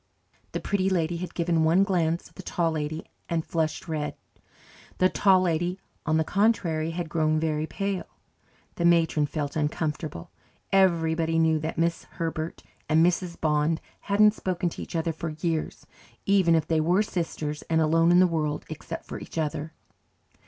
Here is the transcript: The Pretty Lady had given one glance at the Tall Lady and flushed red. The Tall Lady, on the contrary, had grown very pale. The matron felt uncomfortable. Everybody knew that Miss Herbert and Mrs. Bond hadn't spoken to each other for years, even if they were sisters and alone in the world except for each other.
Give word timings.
The 0.53 0.59
Pretty 0.59 0.89
Lady 0.89 1.17
had 1.17 1.35
given 1.35 1.63
one 1.63 1.83
glance 1.83 2.27
at 2.27 2.33
the 2.33 2.41
Tall 2.41 2.71
Lady 2.71 3.05
and 3.29 3.45
flushed 3.45 3.87
red. 3.87 4.15
The 4.97 5.09
Tall 5.09 5.41
Lady, 5.41 5.79
on 6.07 6.17
the 6.17 6.23
contrary, 6.23 6.89
had 6.89 7.07
grown 7.07 7.39
very 7.39 7.67
pale. 7.67 8.07
The 8.77 8.83
matron 8.85 9.27
felt 9.27 9.55
uncomfortable. 9.55 10.31
Everybody 10.71 11.37
knew 11.37 11.59
that 11.59 11.77
Miss 11.77 12.05
Herbert 12.05 12.63
and 12.89 13.05
Mrs. 13.05 13.39
Bond 13.39 13.79
hadn't 13.99 14.33
spoken 14.33 14.69
to 14.69 14.81
each 14.81 14.95
other 14.95 15.13
for 15.13 15.29
years, 15.39 15.85
even 16.25 16.55
if 16.55 16.65
they 16.67 16.81
were 16.81 17.03
sisters 17.03 17.61
and 17.69 17.79
alone 17.79 18.09
in 18.09 18.19
the 18.19 18.25
world 18.25 18.65
except 18.71 19.05
for 19.05 19.19
each 19.19 19.37
other. 19.37 19.71